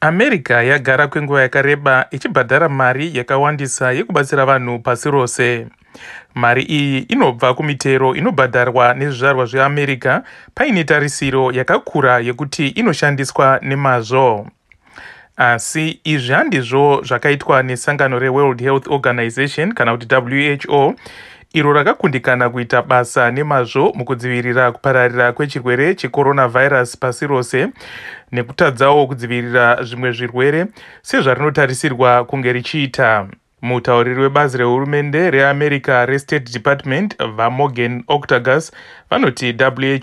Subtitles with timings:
[0.00, 5.66] america yagara kwenguva yakareba ichibhadhara mari yakawandisa yekubatsira vanhu pasi rose.
[6.34, 10.22] Mari iyi inobva kumitero inobhadharwa nezvizvarwa zveamerica
[10.54, 14.46] paine tarisiro yakakura yekuti inoshandiswa nemazvo.
[15.36, 20.94] Asi izvi handizvo zvakaitwa nesangano reworld health organization kana kuti who
[21.52, 27.68] iro rakakundikana kuita basa nemazvo mukudzivirira kupararira kwechirwere checoronavhairus pasi rose
[28.32, 30.66] nekutadzawo kudzivirira zvimwe zvirwere
[31.02, 33.26] sezvarinotarisirwa kunge richiita
[33.62, 38.72] mutauriri webazi rehurumende reamerica restate department vamorgan octagus
[39.10, 39.54] vanoti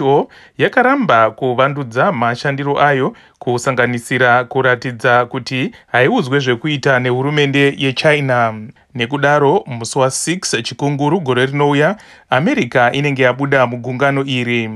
[0.00, 0.28] who
[0.58, 8.54] yakaramba kuvandudza mashandiro ayo kusanganisira kuratidza kuti haiudzwe zvekuita nehurumende yechina.
[8.94, 11.96] Nekudaro musi wa6 chikunguru gore rinouya
[12.30, 14.70] america inenge yabuda mugungano iri.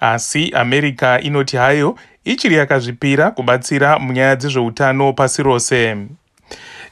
[0.00, 5.96] Asi america inoti hayo ichiri yakazvipira kubatsira munyaya dzezveutano pasi rose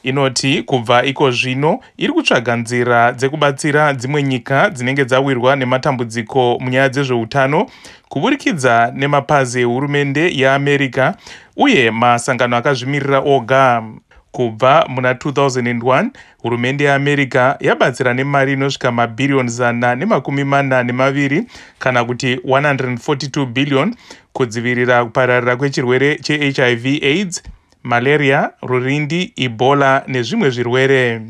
[0.03, 7.65] inoti kubva iko zvino iri kutsvaga nzira dzekubatsira dzimwe nyika dzinenge dzawirwa nematambudziko munyaya dzezveutano
[8.09, 11.13] kuburikidza nemapazi ehurumende yeamerica
[11.57, 13.83] uye masangano akazvimirira oga.
[14.31, 21.43] Kubva muna 2001 hurumende yeamerica yabatsira nemari inosvika mabhiriyoni zana nemakumi mana nemaviri
[21.79, 23.95] kana kuti 142 billion
[24.33, 27.43] kudzivirira kupararira kwechirwere chehiv aids
[27.83, 31.21] malaria rurindi ebola nezvimwe zvirwere.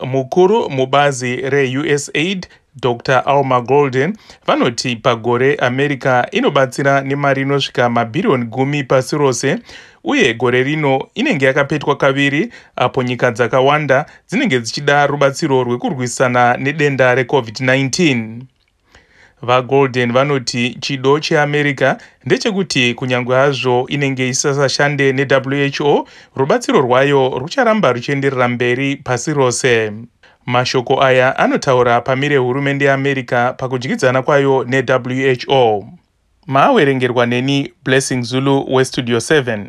[0.00, 4.16] Mukuru mubazi reusaid dr alma golden
[4.46, 9.58] vanoti pagore america inobatsira nemari inosvika mabhiriyoni gumi pasi rose
[10.04, 18.26] uye gore rino inenge yakapetwa kaviri apo nyika dzakawanda dzinenge dzichida rubatsiro rwekurwisana nedenda recovid-19
[19.44, 28.96] vagolden vanoti chido cheamerica ndechekuti kunyange hazvo inenge isasashande newho rubatsiro rwayo rucharamba ruchienderera mberi
[28.96, 29.92] pasi rose.
[30.46, 35.84] Mashoko aya anotaura pamire hurumende yeamerica pakudyidzana kwayo newho.
[36.46, 39.66] Maawerengerwa neni blessing zulu westudio 7